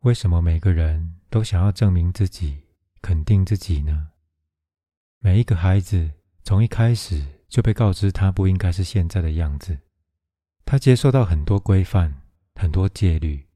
[0.00, 2.62] 为什么每个人都想要证明自己、
[3.02, 4.08] 肯定自己呢？
[5.18, 6.10] 每一个孩子
[6.42, 9.78] 从一开始就被告知他不应该是现在的样子，
[10.64, 12.22] 他接受到很多规范、
[12.54, 13.46] 很多戒律，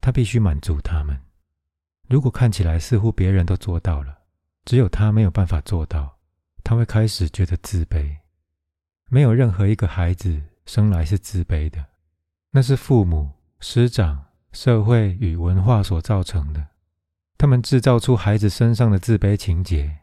[0.00, 1.20] 他必须满足他们。
[2.08, 4.20] 如果看起来似乎别人都做到了，
[4.64, 6.18] 只有他没有办法做到，
[6.64, 8.16] 他会开始觉得自卑。
[9.10, 11.84] 没有任何一个孩子生来是自卑的，
[12.52, 14.29] 那是父母、师长。
[14.52, 16.66] 社会与文化所造成的，
[17.38, 19.98] 他们制造出孩子身上的自卑情节。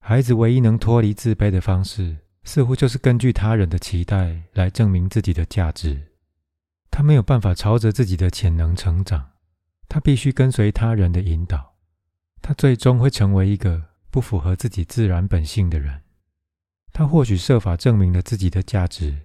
[0.00, 6.12] 孩子唯一能脱离自卑的方式，似乎就是根据他人的期待来证明自己的价值。
[6.90, 9.30] 他没有办法朝着自己的潜能成长，
[9.88, 11.74] 他必须跟随他人的引导。
[12.40, 16.02] 他最终会成为一个不符合自己自然本性的人。
[16.92, 19.18] 他或许设法证明了自己的价值，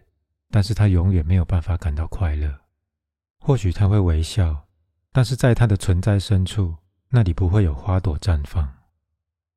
[0.49, 2.62] 但是他永远没有办法感到快乐。
[3.45, 4.67] 或许他会微笑，
[5.11, 6.77] 但是在他的存在深处，
[7.09, 8.73] 那里不会有花朵绽放。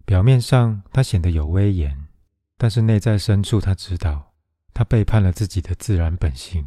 [0.04, 2.08] 表面上他显得有威严，
[2.58, 4.34] 但是内在深处他知道，
[4.74, 6.66] 他背叛了自己的自然本性，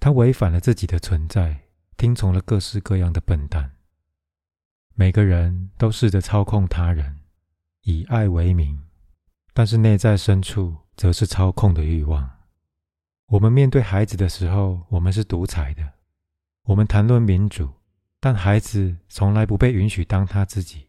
[0.00, 1.64] 他违反了自己的存在，
[1.98, 3.72] 听从了各式各样的笨蛋。
[4.94, 7.20] 每个人都试着操控他人，
[7.82, 8.82] 以爱为名，
[9.52, 12.38] 但是内在深处则是操控的欲望。
[13.26, 15.92] 我们面对孩子的时候，我们是独裁的。
[16.64, 17.72] 我们谈论民主，
[18.20, 20.88] 但孩子从来不被允许当他自己。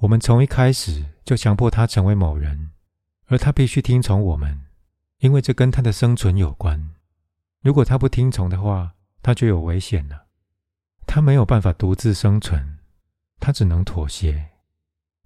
[0.00, 2.72] 我们从一开始就强迫他成为某人，
[3.26, 4.66] 而他必须听从我们，
[5.20, 6.94] 因为这跟他的生存有关。
[7.62, 10.26] 如果他不听从的话，他就有危险了。
[11.06, 12.78] 他没有办法独自生存，
[13.40, 14.50] 他只能妥协，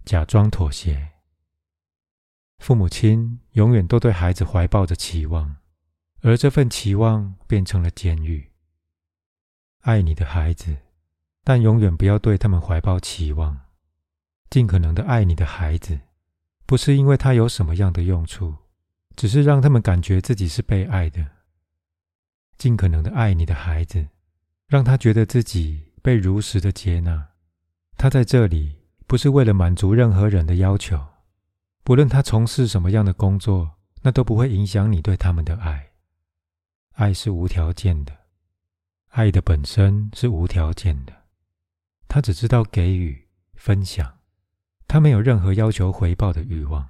[0.05, 1.11] 假装妥协。
[2.61, 5.57] 父母亲永远都对孩子怀抱着期望，
[6.21, 8.52] 而这份期望变成了监狱。
[9.83, 10.77] 爱你的孩子，
[11.43, 13.59] 但永远不要对他们怀抱期望。
[14.49, 15.99] 尽可能的爱你的孩子，
[16.67, 18.55] 不是因为他有什么样的用处，
[19.17, 21.27] 只是让他们感觉自己是被爱的。
[22.59, 24.07] 尽可能的爱你的孩子，
[24.69, 27.31] 让他觉得自己被如实的接纳。
[27.97, 28.77] 他在这里
[29.09, 31.05] 不是为了满足任何人的要求，
[31.83, 33.73] 不论他从事什么样的工作，
[34.03, 35.91] 那都不会影响你对他们的爱。
[36.93, 38.22] 爱是无条件的。
[39.13, 41.13] 爱的本身是无条件的，
[42.09, 44.21] 他只知道给予、分享，
[44.89, 46.89] 他没有任何要求回报的欲望，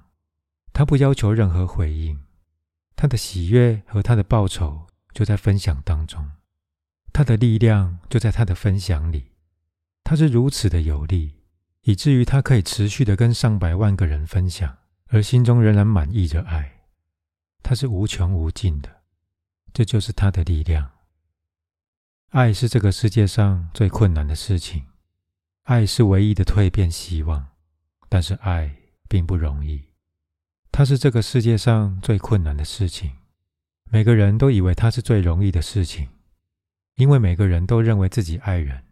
[0.71, 2.17] 他不要求任何回应，
[2.95, 6.31] 他的喜悦和他的报酬就在分享当中，
[7.11, 9.33] 他的力量就在他的分享里，
[10.05, 11.41] 他是如此的有力，
[11.81, 16.83] 以至于他可以持续的跟上百万个人分享，而心中仍然满意着爱，
[17.61, 19.01] 他是无穷无尽的，
[19.73, 20.89] 这就是他的力量。
[22.33, 24.87] 爱是这个世界上最困难的事情，
[25.65, 27.49] 爱是唯一的蜕变希望，
[28.09, 28.75] 但是爱
[29.07, 29.79] 并不容易。
[30.71, 33.11] 它是这个世界上最困难的事情，
[33.91, 36.09] 每个人都以为它是最容易的事情，
[36.95, 38.83] 因为每个人都认为自己爱人，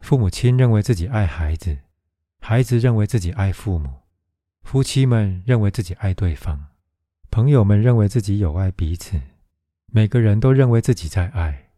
[0.00, 1.76] 父母亲认为自己爱孩子，
[2.40, 3.90] 孩子认为自己爱父母，
[4.62, 6.68] 夫妻们认为自己爱对方，
[7.30, 9.20] 朋友们认为自己有爱彼此，
[9.88, 11.68] 每个人都认为自己在爱。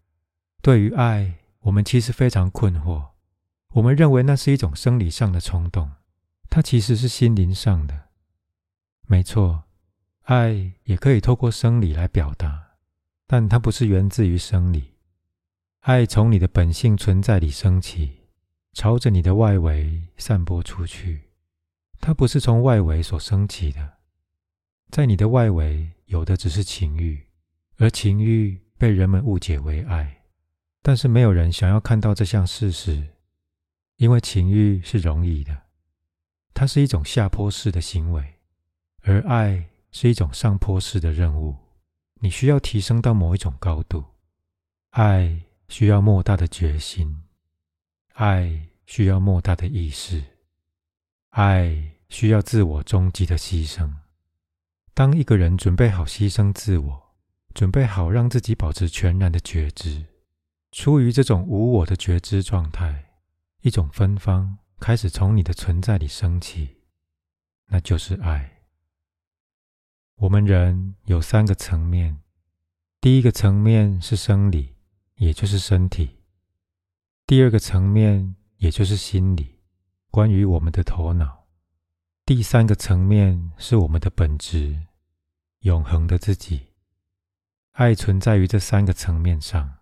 [0.64, 3.10] 对于爱，我们其实非常困惑。
[3.74, 5.90] 我们认为那是一种生理上的冲动，
[6.48, 8.08] 它其实是心灵上的。
[9.06, 9.64] 没错，
[10.22, 12.76] 爱也可以透过生理来表达，
[13.26, 14.94] 但它不是源自于生理。
[15.80, 18.20] 爱从你的本性存在里升起，
[18.72, 21.24] 朝着你的外围散播出去。
[22.00, 23.98] 它不是从外围所升起的，
[24.88, 27.26] 在你的外围有的只是情欲，
[27.76, 30.22] 而情欲被人们误解为爱。
[30.86, 33.02] 但是没有人想要看到这项事实，
[33.96, 35.62] 因为情欲是容易的，
[36.52, 38.34] 它是一种下坡式的行为，
[39.00, 41.56] 而爱是一种上坡式的任务。
[42.16, 44.04] 你需要提升到某一种高度，
[44.90, 45.40] 爱
[45.70, 47.22] 需要莫大的决心，
[48.12, 50.22] 爱需要莫大的意识，
[51.30, 53.90] 爱需要自我终极的牺牲。
[54.92, 57.14] 当一个人准备好牺牲自我，
[57.54, 60.04] 准备好让自己保持全然的觉知。
[60.74, 63.12] 出于这种无我的觉知状态，
[63.60, 66.78] 一种芬芳开始从你的存在里升起，
[67.66, 68.64] 那就是爱。
[70.16, 72.20] 我们人有三个层面，
[73.00, 74.74] 第一个层面是生理，
[75.14, 76.18] 也就是身体；
[77.24, 79.60] 第二个层面也就是心理，
[80.10, 81.46] 关于我们的头脑；
[82.26, 84.82] 第三个层面是我们的本质，
[85.60, 86.70] 永恒的自己。
[87.74, 89.76] 爱存在于这三个层面上。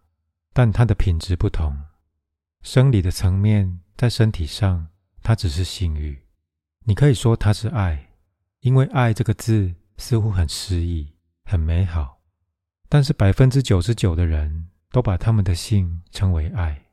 [0.53, 1.77] 但它的品质不同，
[2.63, 4.89] 生理的层面，在身体上，
[5.23, 6.27] 它只是性欲。
[6.85, 8.11] 你可以说它是爱，
[8.61, 11.15] 因为“爱”这个字似乎很诗意、
[11.45, 12.21] 很美好。
[12.89, 16.87] 但是百分之九十九的人都把他们的性称为爱。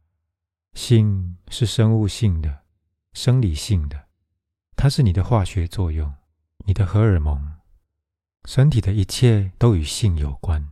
[0.74, 2.60] 性是生物性的、
[3.14, 4.06] 生理性的，
[4.78, 6.14] 它是你的化学作用、
[6.60, 7.58] 你的荷尔蒙。
[8.46, 10.70] 身体的一切都与性有关。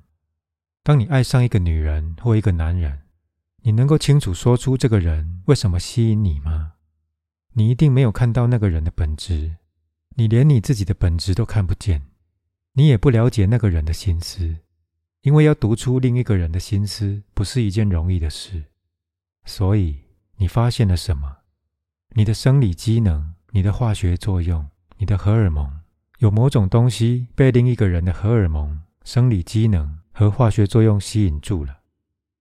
[0.87, 3.01] 当你爱上一个女人或一个男人，
[3.63, 6.75] 你能够清楚说出这个人为什么吸引你吗？
[7.55, 9.57] 你一定没有看到那个人的本质，
[10.15, 12.03] 你连你自己的本质都看不见，
[12.71, 14.59] 你也不了解那个人的心思，
[15.23, 18.63] 因为要读出另一个人的心思不是一件容易的事。
[19.43, 20.03] 所以，
[20.37, 21.39] 你发现了什么？
[22.11, 25.69] 你的生理机能、你的化学作用、你的荷尔蒙，
[26.19, 31.77] 有某种东西被另一个人的荷尔蒙、生理机能和化学作用吸引住了。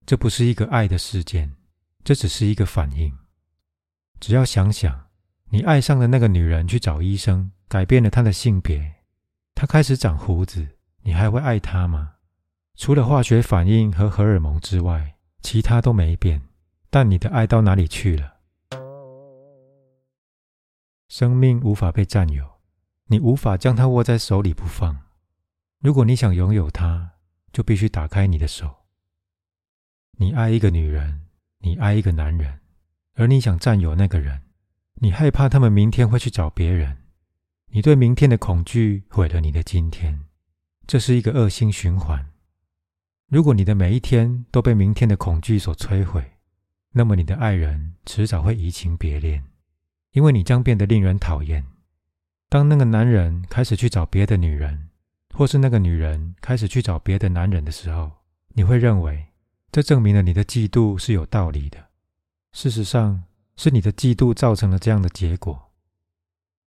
[0.06, 1.54] 这不是一个爱的事件，
[2.02, 3.14] 这只是一个反应。
[4.18, 5.08] 只要想想，
[5.50, 8.94] 你爱上的那个女人去找医生，改变了她的性别，
[9.54, 10.66] 她开始长胡子，
[11.02, 12.14] 你还会爱她吗？
[12.76, 16.40] 除了化学反应和荷尔蒙之外，其他都没变。
[16.88, 18.36] 但你的爱到哪里去了？
[21.08, 22.42] 生命无法被占有，
[23.08, 24.96] 你无法将它握在手里不放。
[25.80, 27.12] 如果你想拥有它，
[27.56, 28.84] 就必须打开你的手。
[30.18, 31.22] 你爱一个女人，
[31.60, 32.60] 你爱一个男人，
[33.14, 34.42] 而你想占有那个人，
[34.96, 36.98] 你害怕他们明天会去找别人，
[37.68, 40.26] 你对明天的恐惧毁了你的今天，
[40.86, 42.30] 这是一个恶性循环。
[43.28, 46.32] 如果你的每一天都被明天的恐惧所摧毁，
[46.92, 49.42] 那么你的爱人迟早会移情别恋，
[50.12, 51.64] 因为你将变得令人讨厌。
[52.50, 54.90] 当那个男人开始去找别的女人，
[55.36, 58.10] 或是那个女人开始去找别的男人的时候，
[58.54, 59.26] 你会认为。
[59.70, 61.88] 这证明了你的嫉妒是有道理的。
[62.52, 63.22] 事实上，
[63.56, 65.70] 是你的嫉妒造成了这样的结果。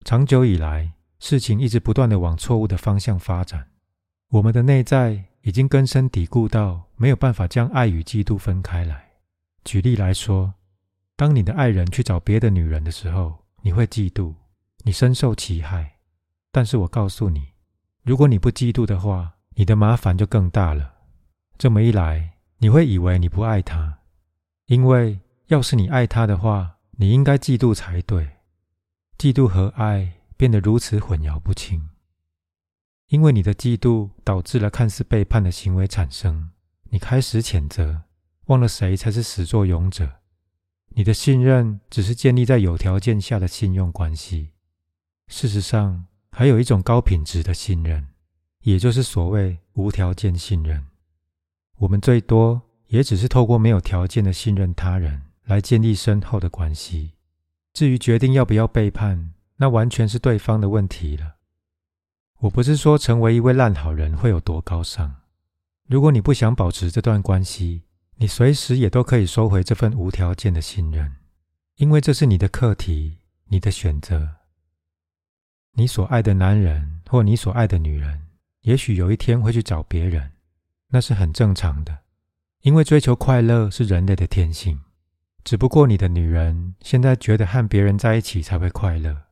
[0.04, 3.68] 长久以来，事情一直不断的往错误的方向发展。
[4.30, 9.08] 我们的内在已经根深蒂固到没有办法将爱与嫉妒分开来。
[9.64, 10.52] 举例来说，
[11.14, 14.34] 当你的爱人去找别的女人的时候，你会嫉妒，
[14.78, 15.98] 你深受其害。
[16.50, 17.52] 但是我告诉你，
[18.08, 20.94] 如果你不嫉妒的话，你的麻烦就更大了。
[21.58, 23.98] 这么一来，你会以为你不爱他，
[24.64, 28.30] 因为要是你爱他的话，你应该嫉妒才对。
[29.18, 31.90] 嫉妒和爱变得如此混淆不清，
[33.08, 36.52] 因为你的嫉妒导致了看似背叛的行为产生。
[36.88, 38.04] 你开始谴责，
[38.46, 40.20] 忘了谁才是始作俑者。
[40.94, 44.52] 你的信任只是建立在有条件下的信用关系。
[45.26, 46.06] 事实上，
[46.38, 48.06] 还有一种高品质的信任，
[48.60, 50.86] 也就是所谓无条件信任。
[51.78, 57.14] 我们最多也只是透过没有条件的信任他人来建立深厚的关系。
[57.72, 61.38] 至于决定要不要背叛，那完全是对方的问题了。
[62.38, 65.12] 我不是说成为一位烂好人会有多高尚。
[65.88, 67.82] 如果你不想保持这段关系，
[68.18, 71.16] 你随时也都可以收回这份无条件的信任，
[71.78, 74.36] 因为这是你的课题，你的选择。
[75.78, 78.26] 你所爱的男人或你所爱的女人，
[78.62, 80.32] 也许有一天会去找别人。
[80.88, 81.98] 那是很正常的，
[82.62, 84.80] 因为追求快乐是人类的天性。
[85.44, 89.22] 只不过你的女人现在觉得和别人在一起才会快乐，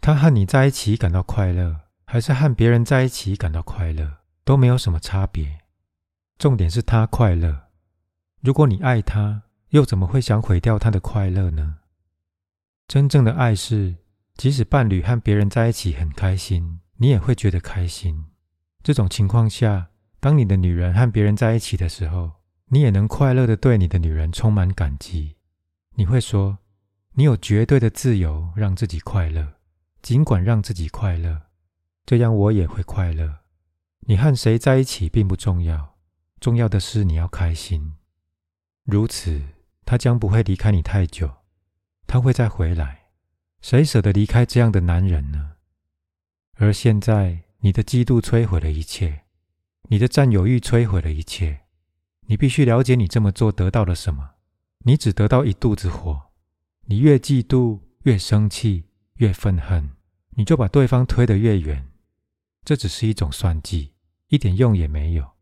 [0.00, 1.76] 她和你在一起感到快乐，
[2.06, 4.10] 还是和别人在一起感到快乐，
[4.44, 5.58] 都没有什么差别。
[6.38, 7.64] 重点是她快乐。
[8.40, 11.76] 如果你爱她，又怎么会想毁掉她的快乐呢？
[12.88, 13.96] 真正的爱是，
[14.40, 18.24] 即使伴侣和别人在一起很开心，你也会觉得开心。
[18.82, 19.88] 这种情况下。
[20.18, 22.32] 当你的女人和别人在一起的时候，
[22.68, 25.36] 你也能快乐的对你的女人充满感激。
[25.96, 26.58] 你会说，
[27.12, 29.56] 你有绝对的自由让自己快乐，
[30.00, 31.42] 尽管让自己快乐，
[32.06, 33.40] 这样我也会快乐。
[34.00, 35.96] 你和谁在一起并不重要，
[36.40, 37.94] 重要的是你要开心。
[38.84, 39.42] 如此，
[39.84, 41.30] 他将不会离开你太久，
[42.06, 42.99] 他会再回来。
[43.60, 45.52] 谁舍得离开这样的男人呢？
[46.54, 49.22] 而现在，你的嫉妒摧毁了一切。
[49.88, 51.62] 你的占有欲摧毁了一切。
[52.26, 54.30] 你必须了解，你这么做得到了什么？
[54.84, 56.30] 你只得到一肚子火。
[56.82, 58.84] 你越嫉妒，越生气，
[59.16, 59.90] 越愤恨，
[60.30, 61.88] 你就把对方推得越远。
[62.64, 63.92] 这只是一种算计，
[64.28, 65.32] 一点用也没有。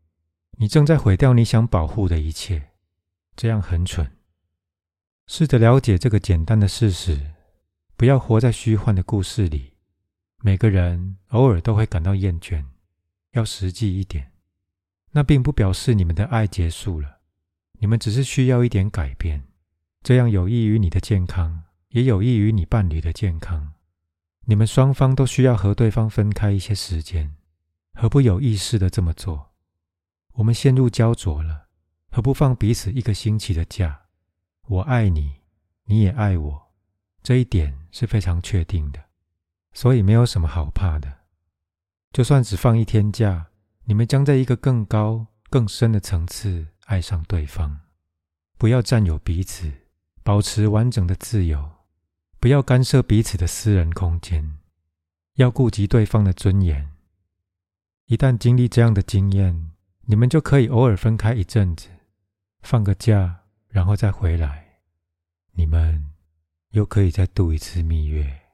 [0.57, 2.71] 你正在毁掉你想保护的一切，
[3.35, 4.11] 这样很蠢。
[5.27, 7.33] 试着了解这个简单的事实，
[7.99, 9.73] 不要活在虚幻的故事里。
[10.41, 12.63] 每个人偶尔都会感到厌倦，
[13.33, 14.31] 要实际一点。
[15.11, 17.17] 那并不表示你们的爱结束了，
[17.73, 19.43] 你们只是需要一点改变。
[20.01, 23.73] 这样有益于你的健康，也有益于你伴侣的健康。
[24.45, 27.35] 你们双方都需要和对方分开一些时间，
[27.95, 29.51] 何不有意识的这么做？
[30.35, 31.67] 我们陷入焦灼了，
[32.09, 34.03] 何不放彼此一个星期的假？
[34.67, 35.41] 我爱你，
[35.83, 36.68] 你也爱我，
[37.21, 39.05] 这一点是非常确定的，
[39.73, 41.19] 所以没有什么好怕的。
[42.11, 43.47] 就算只放一天假，
[43.85, 47.81] 你们将在一个更高、更深的层次爱上对方。
[48.57, 49.71] 不要占有彼此，
[50.23, 51.71] 保持完整的自由。
[52.39, 54.59] 不要干涉彼此的私人空间，
[55.35, 56.89] 要顾及对方的尊严。
[58.05, 59.71] 一旦经历这样的经验，
[60.05, 61.89] 你们就可以偶尔分开一阵子，
[62.61, 64.79] 放个假，然后再回来，
[65.51, 66.08] 你们
[66.71, 68.48] 又可以再度一次蜜月。